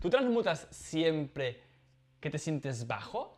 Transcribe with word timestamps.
¿Tú 0.00 0.10
transmutas 0.10 0.68
siempre 0.70 1.60
que 2.20 2.30
te 2.30 2.38
sientes 2.38 2.86
bajo? 2.86 3.36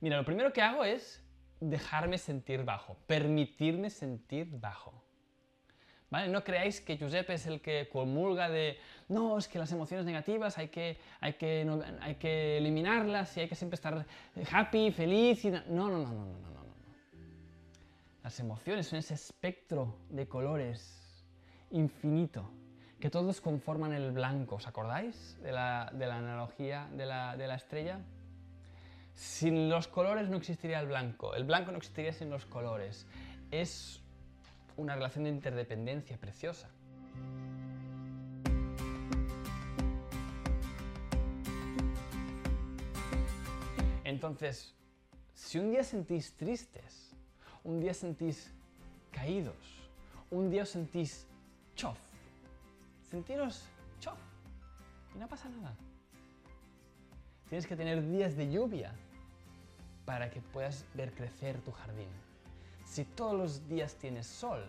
Mira, 0.00 0.16
lo 0.16 0.24
primero 0.24 0.52
que 0.52 0.60
hago 0.60 0.84
es 0.84 1.22
dejarme 1.60 2.18
sentir 2.18 2.64
bajo, 2.64 2.96
permitirme 3.06 3.90
sentir 3.90 4.48
bajo. 4.50 5.02
¿Vale? 6.10 6.28
No 6.28 6.42
creáis 6.42 6.80
que 6.80 6.96
Giuseppe 6.96 7.34
es 7.34 7.46
el 7.46 7.60
que 7.60 7.88
comulga 7.88 8.48
de, 8.48 8.78
no, 9.08 9.38
es 9.38 9.48
que 9.48 9.58
las 9.58 9.70
emociones 9.72 10.04
negativas 10.04 10.58
hay 10.58 10.68
que, 10.68 10.98
hay 11.20 11.34
que, 11.34 11.66
hay 12.00 12.14
que 12.16 12.58
eliminarlas 12.58 13.36
y 13.36 13.40
hay 13.40 13.48
que 13.48 13.54
siempre 13.54 13.76
estar 13.76 14.04
happy, 14.50 14.90
feliz. 14.90 15.44
Y 15.44 15.50
no, 15.50 15.62
no, 15.68 15.88
no, 15.88 15.98
no, 15.98 16.12
no, 16.12 16.24
no, 16.24 16.50
no, 16.50 16.64
no. 16.64 16.74
Las 18.22 18.38
emociones 18.40 18.86
son 18.86 18.98
ese 18.98 19.14
espectro 19.14 19.96
de 20.08 20.26
colores 20.26 21.24
infinito 21.70 22.50
que 23.04 23.10
todos 23.10 23.42
conforman 23.42 23.92
el 23.92 24.12
blanco. 24.12 24.54
¿Os 24.54 24.66
acordáis 24.66 25.36
de 25.42 25.52
la, 25.52 25.92
de 25.92 26.06
la 26.06 26.16
analogía 26.16 26.88
de 26.96 27.04
la, 27.04 27.36
de 27.36 27.46
la 27.46 27.56
estrella? 27.56 28.00
Sin 29.12 29.68
los 29.68 29.88
colores 29.88 30.30
no 30.30 30.38
existiría 30.38 30.80
el 30.80 30.86
blanco. 30.86 31.34
El 31.34 31.44
blanco 31.44 31.70
no 31.70 31.76
existiría 31.76 32.14
sin 32.14 32.30
los 32.30 32.46
colores. 32.46 33.06
Es 33.50 34.00
una 34.78 34.94
relación 34.94 35.24
de 35.24 35.30
interdependencia 35.36 36.16
preciosa. 36.16 36.70
Entonces, 44.02 44.74
si 45.34 45.58
un 45.58 45.72
día 45.72 45.84
sentís 45.84 46.32
tristes, 46.38 47.14
un 47.64 47.80
día 47.80 47.92
sentís 47.92 48.50
caídos, 49.12 49.90
un 50.30 50.48
día 50.48 50.62
os 50.62 50.70
sentís 50.70 51.26
chof, 51.76 51.98
sentiros 53.14 53.62
chof 54.00 54.18
y 55.14 55.18
no 55.18 55.28
pasa 55.28 55.48
nada. 55.48 55.76
Tienes 57.48 57.64
que 57.64 57.76
tener 57.76 58.04
días 58.10 58.34
de 58.34 58.50
lluvia 58.50 58.92
para 60.04 60.30
que 60.30 60.40
puedas 60.40 60.84
ver 60.94 61.14
crecer 61.14 61.60
tu 61.60 61.70
jardín. 61.70 62.08
Si 62.84 63.04
todos 63.04 63.34
los 63.34 63.68
días 63.68 63.94
tienes 63.94 64.26
sol, 64.26 64.66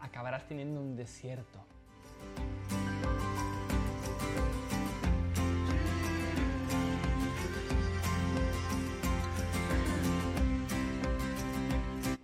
acabarás 0.00 0.46
teniendo 0.46 0.82
un 0.82 0.96
desierto. 0.96 1.64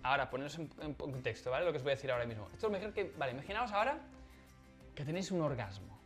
Ahora, 0.03 0.29
poneros 0.29 0.59
en, 0.59 0.93
contexto, 0.93 1.49
¿vale? 1.49 1.65
Lo 1.65 1.71
que 1.71 1.77
os 1.77 1.83
voy 1.83 1.93
a 1.93 1.95
decir 1.95 2.11
ahora 2.11 2.27
mismo. 2.27 2.47
Esto 2.53 2.67
es 2.67 2.71
mejor 2.71 2.93
que, 2.93 3.11
vale, 3.17 3.31
imaginaos 3.31 3.71
ahora 3.71 3.99
que 4.95 5.05
tenéis 5.05 5.31
un 5.31 5.41
orgasmo. 5.41 5.99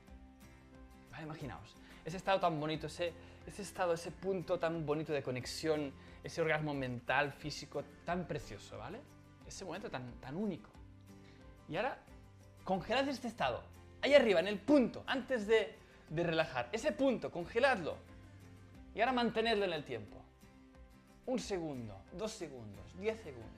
Imaginaos. 1.24 1.76
Ese 2.06 2.18
estado 2.18 2.40
tan 2.40 2.60
bonito, 2.60 2.88
ese, 2.88 3.14
ese 3.48 3.62
estado, 3.62 3.94
ese 3.94 4.12
punto 4.12 4.60
tan 4.60 4.86
bonito 4.86 5.14
de 5.14 5.24
conexión, 5.24 5.94
ese 6.24 6.42
orgasmo 6.42 6.74
mental, 6.74 7.32
físico, 7.32 7.84
tan 8.06 8.28
precioso, 8.28 8.78
¿vale? 8.78 9.00
Ese 9.48 9.64
momento 9.64 9.90
tan, 9.90 10.12
tan 10.20 10.36
único. 10.36 10.70
Y 11.70 11.78
ahora, 11.78 11.98
congelad 12.64 13.08
este 13.08 13.28
estado. 13.28 13.64
Ahí 14.02 14.14
arriba, 14.14 14.40
en 14.42 14.48
el 14.48 14.60
punto, 14.60 15.04
antes 15.08 15.48
de, 15.48 15.76
de 16.10 16.24
relajar. 16.24 16.70
Ese 16.72 16.92
punto, 16.92 17.32
congeladlo. 17.32 17.98
Y 18.94 19.00
ahora 19.00 19.14
mantenerlo 19.14 19.66
en 19.66 19.74
el 19.74 19.86
tiempo. 19.86 20.18
Un 21.26 21.40
segundo, 21.40 22.02
dos 22.12 22.32
segundos, 22.32 22.98
diez 23.00 23.18
segundos. 23.22 23.50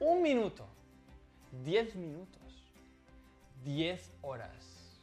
Un 0.00 0.22
minuto. 0.22 0.66
Diez 1.64 1.94
minutos. 1.94 2.39
Diez 3.64 4.10
horas. 4.22 5.02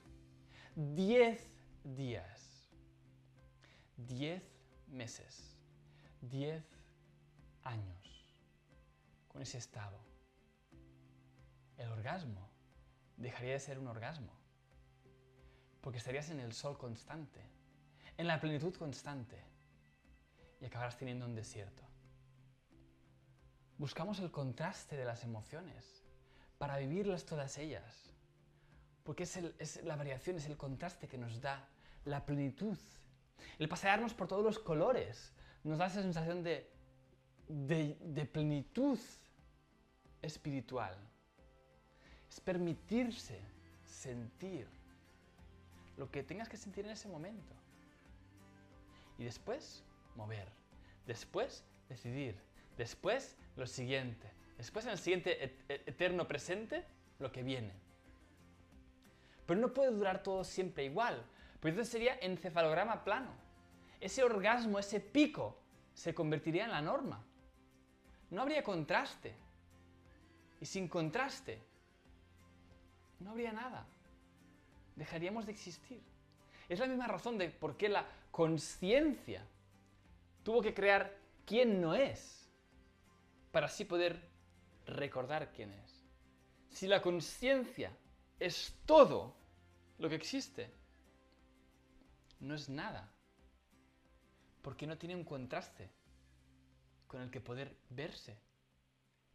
Diez 0.76 1.48
días. 1.84 2.68
Diez 3.96 4.44
meses. 4.88 5.56
Diez 6.22 6.64
años 7.64 8.34
con 9.28 9.44
ese 9.44 9.60
estado. 9.60 10.00
El 11.78 11.92
orgasmo 11.92 12.50
dejaría 13.16 13.54
de 13.54 13.60
ser 13.60 13.78
un 13.78 13.88
orgasmo. 13.88 14.34
Porque 15.82 16.00
estarías 16.00 16.32
en 16.32 16.40
el 16.40 16.54
sol 16.54 16.80
constante, 16.80 17.42
en 18.18 18.26
la 18.26 18.42
plenitud 18.42 18.76
constante, 18.76 19.40
y 20.60 20.66
acabarás 20.66 20.98
teniendo 20.98 21.26
un 21.26 21.36
desierto. 21.36 21.84
Buscamos 23.78 24.20
el 24.20 24.32
contraste 24.32 24.98
de 24.98 25.06
las 25.06 25.24
emociones 25.24 26.04
para 26.58 26.80
vivirlas 26.80 27.28
todas 27.28 27.60
ellas. 27.60 28.12
Porque 29.08 29.24
es, 29.24 29.84
la 29.84 29.96
variación, 29.96 30.36
es 30.36 30.46
el 30.46 30.58
contraste 30.58 31.08
que 31.08 31.18
nos 31.18 31.40
da 31.40 31.68
la 32.04 32.26
plenitud. 32.26 32.78
El 33.58 33.70
pasearnos 33.70 34.14
por 34.14 34.28
todos 34.28 34.44
los 34.44 34.60
colores 34.60 35.32
nos 35.64 35.78
da 35.78 35.88
esa 35.88 36.02
sensación 36.02 36.44
de 36.44 36.70
de, 37.48 38.30
plenitud 38.32 39.00
espiritual. 40.22 40.96
Es 42.30 42.40
permitirse 42.40 43.40
sentir 43.86 44.68
lo 45.96 46.12
que 46.12 46.24
tengas 46.24 46.50
que 46.50 46.58
sentir 46.58 46.86
en 46.86 46.92
ese 46.92 47.08
momento. 47.08 47.56
Y 49.18 49.24
después, 49.24 49.84
mover. 50.16 50.50
Después, 51.06 51.64
decidir. 51.90 52.36
Después, 52.78 53.36
lo 53.56 53.66
siguiente. 53.66 54.30
Después, 54.58 54.86
en 54.86 54.92
el 54.92 54.98
siguiente 54.98 55.58
eterno 55.70 56.28
presente, 56.28 56.84
lo 57.20 57.32
que 57.32 57.42
viene. 57.42 57.87
Pero 59.48 59.60
no 59.60 59.74
puede 59.74 59.90
durar 59.90 60.22
todo 60.22 60.44
siempre 60.44 60.86
igual, 60.86 61.26
porque 61.54 61.70
entonces 61.70 61.92
sería 61.92 62.20
encefalograma 62.22 63.04
plano. 63.04 63.32
Ese 64.00 64.24
orgasmo, 64.24 64.78
ese 64.78 65.00
pico, 65.00 65.58
se 65.96 66.14
convertiría 66.14 66.66
en 66.66 66.72
la 66.72 66.82
norma 66.82 67.24
no 68.30 68.42
habría 68.42 68.64
contraste. 68.64 69.34
Y 70.60 70.66
sin 70.66 70.88
contraste, 70.88 71.62
no 73.20 73.32
habría 73.32 73.52
nada. 73.52 73.86
Dejaríamos 74.96 75.46
de 75.46 75.52
existir. 75.52 76.02
Es 76.68 76.80
la 76.80 76.88
misma 76.88 77.08
razón 77.08 77.38
de 77.38 77.50
por 77.50 77.78
qué 77.78 77.90
la 77.90 78.06
conciencia 78.32 79.46
tuvo 80.44 80.62
que 80.62 80.74
crear 80.74 81.16
quién 81.46 81.80
no 81.80 81.94
es, 81.94 82.50
para 83.52 83.68
así 83.68 83.86
poder 83.86 84.20
recordar 84.86 85.52
quién 85.52 85.72
es. 85.72 86.04
Si 86.70 86.88
la 86.88 87.02
conciencia 87.02 87.92
es 88.40 88.76
todo 88.86 89.36
lo 89.98 90.10
que 90.10 90.16
existe, 90.16 90.72
no 92.40 92.54
es 92.54 92.70
nada, 92.70 93.12
porque 94.62 94.86
no 94.86 94.98
tiene 94.98 95.16
un 95.16 95.24
contraste 95.24 95.90
con 97.08 97.22
el 97.22 97.32
que 97.32 97.42
poder 97.42 97.76
verse, 97.90 98.38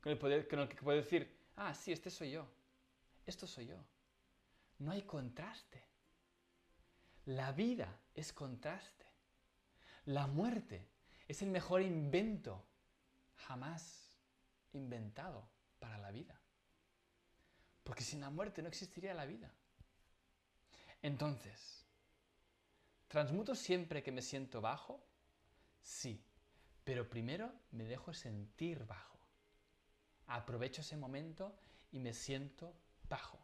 con 0.00 0.12
el, 0.12 0.18
que 0.18 0.76
poder 0.76 1.02
decir, 1.02 1.36
ah, 1.56 1.74
sí, 1.74 1.92
este 1.92 2.10
soy 2.10 2.32
yo, 2.32 2.46
esto 3.26 3.46
soy 3.46 3.66
yo. 3.66 3.76
No 4.78 4.90
hay 4.90 5.02
contraste. 5.02 5.82
La 7.26 7.52
vida 7.52 8.00
es 8.14 8.32
contraste. 8.32 9.06
La 10.06 10.26
muerte 10.26 10.88
es 11.28 11.40
el 11.42 11.50
mejor 11.50 11.82
invento 11.82 12.66
jamás 13.36 14.18
inventado 14.72 15.48
para 15.78 15.98
la 15.98 16.10
vida. 16.10 16.41
Sin 18.02 18.20
la 18.20 18.30
muerte 18.30 18.62
no 18.62 18.68
existiría 18.68 19.14
la 19.14 19.26
vida. 19.26 19.50
Entonces, 21.02 21.84
¿transmuto 23.08 23.54
siempre 23.54 24.02
que 24.02 24.12
me 24.12 24.22
siento 24.22 24.60
bajo? 24.60 25.00
Sí. 25.82 26.22
Pero 26.84 27.08
primero 27.08 27.52
me 27.70 27.84
dejo 27.84 28.12
sentir 28.12 28.84
bajo. 28.86 29.18
Aprovecho 30.26 30.80
ese 30.80 30.96
momento 30.96 31.54
y 31.92 32.00
me 32.00 32.12
siento 32.12 32.74
bajo. 33.08 33.38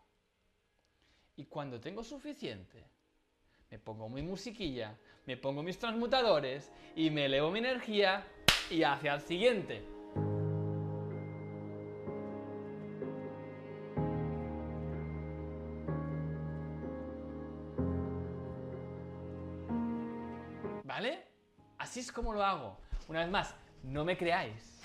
Y 1.37 1.45
cuando 1.45 1.81
tengo 1.81 2.03
suficiente, 2.03 2.85
me 3.71 3.79
pongo 3.79 4.09
mi 4.09 4.23
musiquilla, 4.23 4.99
me 5.27 5.37
pongo 5.37 5.63
mis 5.63 5.79
transmutadores 5.79 6.73
y 6.97 7.11
me 7.11 7.27
elevo 7.27 7.51
mi 7.51 7.61
energía 7.61 8.27
y 8.71 8.83
hacia 8.83 9.15
el 9.15 9.21
siguiente. 9.21 9.98
Así 21.89 22.01
es 22.01 22.13
como 22.13 22.35
lo 22.35 22.45
hago. 22.45 22.77
Una 23.09 23.21
vez 23.21 23.31
más, 23.31 23.55
no 23.83 24.05
me 24.05 24.15
creáis, 24.15 24.79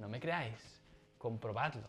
no 0.00 0.08
me 0.08 0.18
creáis, 0.18 0.56
comprobadlo 1.18 1.86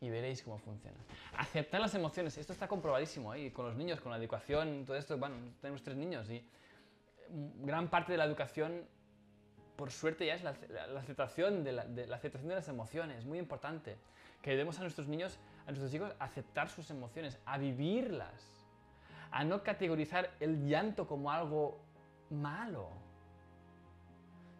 y 0.00 0.08
veréis 0.08 0.42
cómo 0.42 0.56
funciona. 0.56 0.96
Aceptar 1.36 1.82
las 1.82 1.94
emociones, 1.94 2.38
esto 2.38 2.54
está 2.54 2.66
comprobadísimo 2.68 3.34
¿eh? 3.34 3.52
con 3.52 3.66
los 3.66 3.76
niños, 3.76 4.00
con 4.00 4.10
la 4.10 4.16
educación, 4.16 4.86
todo 4.86 4.96
esto, 4.96 5.18
bueno, 5.18 5.36
tenemos 5.60 5.82
tres 5.82 5.98
niños 5.98 6.30
y 6.30 6.48
gran 7.60 7.88
parte 7.90 8.12
de 8.12 8.16
la 8.16 8.24
educación, 8.24 8.86
por 9.76 9.90
suerte 9.90 10.24
ya 10.24 10.34
es 10.34 10.42
la, 10.42 10.56
aceptación 10.98 11.64
de 11.64 11.72
la, 11.72 11.82
aceptación 12.14 12.48
de 12.48 12.54
las 12.54 12.68
emociones, 12.68 13.26
muy 13.26 13.38
importante, 13.38 13.98
que 14.40 14.52
debemos 14.52 14.78
a 14.78 14.80
nuestros 14.80 15.08
niños, 15.08 15.38
a 15.66 15.72
nuestros 15.72 15.92
hijos, 15.92 16.14
aceptar 16.18 16.70
sus 16.70 16.90
emociones, 16.90 17.38
a 17.44 17.58
vivirlas, 17.58 18.66
a 19.30 19.44
no 19.44 19.62
categorizar 19.62 20.30
el 20.40 20.66
llanto 20.66 21.06
como 21.06 21.30
algo 21.30 21.91
malo, 22.32 22.88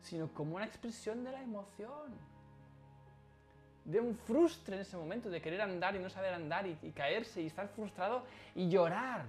sino 0.03 0.29
como 0.33 0.57
una 0.57 0.67
expresión 0.67 1.25
de 1.25 1.33
la 1.33 1.43
emoción. 1.43 2.33
De 3.85 3.99
un 3.99 4.15
frustre 4.15 4.77
en 4.77 4.83
ese 4.83 4.97
momento, 4.97 5.29
de 5.29 5.41
querer 5.41 5.61
andar 5.61 5.97
y 5.97 5.99
no 5.99 6.09
saber 6.09 6.35
andar 6.35 6.67
y, 6.67 6.77
caerse 6.93 7.43
y 7.43 7.47
estar 7.47 7.69
frustrado 7.69 8.23
y 8.55 8.69
llorar. 8.69 9.25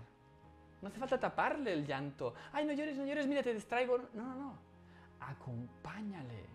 No 0.82 0.90
hace 0.90 1.00
falta 1.00 1.20
taparle 1.20 1.74
el 1.74 1.88
llanto. 1.88 2.36
Ay, 2.52 2.66
no 2.66 2.74
llores, 2.74 2.98
no 2.98 3.06
llores, 3.06 3.26
mira, 3.26 3.42
te 3.42 3.54
distraigo. 3.54 3.98
No, 4.14 4.24
no, 4.24 4.36
no. 4.36 4.58
Acompáñale. 5.22 6.46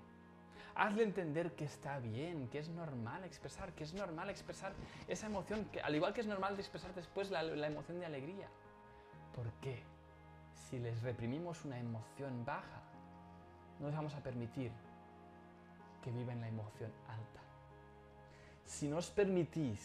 Hazle 0.76 1.02
entender 1.02 1.56
que 1.56 1.64
está 1.64 1.98
bien, 1.98 2.48
que 2.50 2.60
es 2.60 2.68
normal 2.68 3.24
expresar, 3.24 3.72
que 3.72 3.82
es 3.82 3.94
normal 3.94 4.30
expresar 4.30 4.72
esa 5.08 5.26
emoción, 5.26 5.64
que 5.72 5.80
al 5.80 5.96
igual 5.96 6.14
que 6.14 6.20
es 6.20 6.26
normal 6.28 6.54
expresar 6.56 6.94
después 6.94 7.30
la 7.30 7.66
emoción 7.66 7.98
de 7.98 8.06
alegría. 8.06 8.48
¿Por 9.34 9.50
qué? 9.60 9.82
Si 10.58 10.78
les 10.78 11.00
reprimimos 11.02 11.64
una 11.64 11.78
emoción 11.78 12.44
baja, 12.44 12.82
no 13.80 13.86
les 13.86 13.96
vamos 13.96 14.14
a 14.14 14.22
permitir 14.22 14.72
que 16.02 16.10
vivan 16.10 16.40
la 16.40 16.48
emoción 16.48 16.92
alta. 17.08 17.40
Si 18.64 18.88
no 18.88 18.98
os 18.98 19.10
permitís 19.10 19.80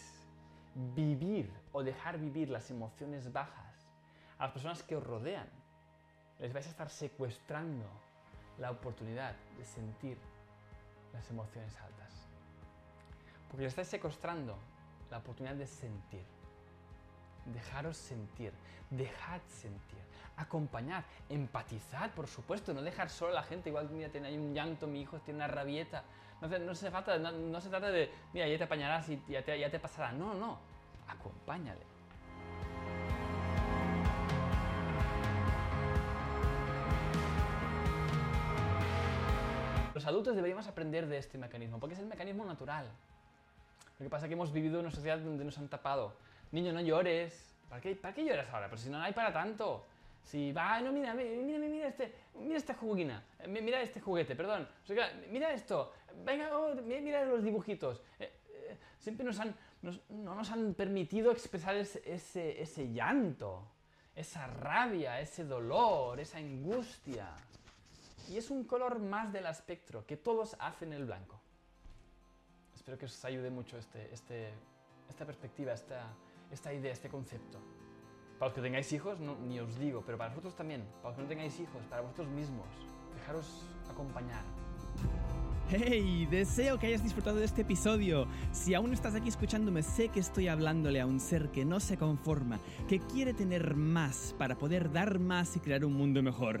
vivir 0.94 1.50
o 1.72 1.82
dejar 1.82 2.18
vivir 2.18 2.50
las 2.50 2.70
emociones 2.70 3.32
bajas 3.32 3.88
a 4.38 4.44
las 4.44 4.52
personas 4.52 4.82
que 4.82 4.96
os 4.96 5.04
rodean, 5.04 5.48
les 6.40 6.52
vais 6.52 6.66
a 6.66 6.70
estar 6.70 6.90
secuestrando 6.90 7.86
la 8.58 8.70
oportunidad 8.70 9.34
de 9.56 9.64
sentir 9.64 10.18
las 11.12 11.28
emociones 11.30 11.74
altas. 11.80 12.12
Porque 13.48 13.62
les 13.62 13.72
estáis 13.72 13.88
secuestrando 13.88 14.58
la 15.10 15.18
oportunidad 15.18 15.54
de 15.54 15.66
sentir. 15.66 16.24
Dejaros 17.46 17.96
sentir, 17.96 18.52
dejad 18.90 19.40
sentir, 19.46 19.98
acompañad, 20.36 21.04
empatizad, 21.28 22.10
por 22.12 22.26
supuesto, 22.26 22.72
no 22.72 22.82
dejar 22.82 23.10
solo 23.10 23.32
a 23.32 23.34
la 23.34 23.42
gente, 23.42 23.68
igual, 23.68 23.90
mira, 23.90 24.08
tiene 24.08 24.28
ahí 24.28 24.38
un 24.38 24.54
llanto, 24.54 24.86
mi 24.86 25.02
hijo 25.02 25.18
tiene 25.20 25.38
una 25.38 25.48
rabieta, 25.48 26.04
no, 26.40 26.48
no 26.58 26.74
se, 26.74 26.90
trata, 26.90 27.18
no, 27.18 27.32
no 27.32 27.60
se 27.60 27.68
trata 27.68 27.90
de, 27.90 28.10
mira, 28.32 28.48
ya 28.48 28.58
te 28.58 28.64
apañarás 28.64 29.08
y 29.08 29.22
ya 29.28 29.42
te, 29.42 29.58
ya 29.58 29.70
te 29.70 29.78
pasará, 29.78 30.12
no, 30.12 30.34
no, 30.34 30.58
acompáñale. 31.08 31.94
Los 39.94 40.06
adultos 40.06 40.34
deberíamos 40.34 40.66
aprender 40.66 41.06
de 41.06 41.18
este 41.18 41.38
mecanismo, 41.38 41.78
porque 41.78 41.94
es 41.94 42.00
el 42.00 42.06
mecanismo 42.06 42.44
natural. 42.44 42.90
Lo 44.00 44.04
que 44.04 44.10
pasa 44.10 44.26
es 44.26 44.28
que 44.28 44.34
hemos 44.34 44.52
vivido 44.52 44.80
en 44.80 44.86
una 44.86 44.90
sociedad 44.90 45.18
donde 45.18 45.44
nos 45.44 45.56
han 45.56 45.68
tapado. 45.68 46.14
Niño, 46.54 46.72
no 46.72 46.80
llores. 46.80 47.52
¿Para 47.68 47.80
qué, 47.80 47.96
¿Para 47.96 48.14
qué 48.14 48.24
lloras 48.24 48.48
ahora? 48.52 48.68
Pero 48.68 48.80
si 48.80 48.88
no 48.88 49.02
hay 49.02 49.12
para 49.12 49.32
tanto. 49.32 49.84
Si 50.22 50.52
va, 50.52 50.80
no, 50.80 50.92
mira, 50.92 51.12
mira, 51.12 51.58
mira, 51.58 51.88
este, 51.88 52.14
mira 52.38 52.56
esta 52.56 52.74
juguina, 52.74 53.22
mira 53.46 53.82
este 53.82 54.00
juguete, 54.00 54.36
perdón. 54.36 54.66
Mira 55.30 55.52
esto, 55.52 55.92
venga, 56.24 56.56
oh, 56.56 56.74
mira 56.76 57.24
los 57.24 57.42
dibujitos. 57.42 58.00
Eh, 58.20 58.32
eh, 58.48 58.76
siempre 58.98 59.26
nos 59.26 59.38
han, 59.40 59.54
no 59.82 60.34
nos 60.34 60.50
han 60.50 60.74
permitido 60.74 61.32
expresar 61.32 61.74
ese, 61.74 62.00
ese, 62.06 62.62
ese 62.62 62.90
llanto, 62.90 63.66
esa 64.14 64.46
rabia, 64.46 65.20
ese 65.20 65.44
dolor, 65.44 66.20
esa 66.20 66.38
angustia. 66.38 67.34
Y 68.30 68.38
es 68.38 68.48
un 68.48 68.64
color 68.64 69.00
más 69.00 69.30
del 69.32 69.44
espectro 69.46 70.06
que 70.06 70.16
todos 70.16 70.56
hacen 70.60 70.92
el 70.92 71.04
blanco. 71.04 71.38
Espero 72.74 72.96
que 72.96 73.06
os 73.06 73.24
ayude 73.24 73.50
mucho 73.50 73.76
este, 73.76 74.08
este, 74.14 74.50
esta 75.10 75.26
perspectiva, 75.26 75.74
esta, 75.74 76.06
esta 76.54 76.72
idea, 76.72 76.92
este 76.92 77.08
concepto. 77.08 77.58
Para 78.38 78.48
los 78.48 78.54
que 78.54 78.62
tengáis 78.62 78.92
hijos, 78.92 79.20
no, 79.20 79.36
ni 79.36 79.60
os 79.60 79.78
digo, 79.78 80.02
pero 80.04 80.18
para 80.18 80.30
vosotros 80.30 80.54
también, 80.54 80.84
para 81.02 81.10
los 81.10 81.16
que 81.16 81.22
no 81.22 81.28
tengáis 81.28 81.58
hijos, 81.60 81.82
para 81.90 82.02
vosotros 82.02 82.28
mismos, 82.28 82.66
dejaros 83.14 83.66
acompañar. 83.90 84.42
¡Hey! 85.70 86.28
Deseo 86.30 86.78
que 86.78 86.88
hayas 86.88 87.02
disfrutado 87.02 87.38
de 87.38 87.46
este 87.46 87.62
episodio. 87.62 88.26
Si 88.52 88.74
aún 88.74 88.92
estás 88.92 89.14
aquí 89.14 89.28
escuchándome, 89.28 89.82
sé 89.82 90.08
que 90.08 90.20
estoy 90.20 90.48
hablándole 90.48 91.00
a 91.00 91.06
un 91.06 91.20
ser 91.20 91.50
que 91.50 91.64
no 91.64 91.80
se 91.80 91.96
conforma, 91.96 92.60
que 92.86 93.00
quiere 93.00 93.32
tener 93.32 93.74
más 93.74 94.34
para 94.38 94.56
poder 94.56 94.92
dar 94.92 95.18
más 95.18 95.56
y 95.56 95.60
crear 95.60 95.84
un 95.84 95.94
mundo 95.94 96.22
mejor. 96.22 96.60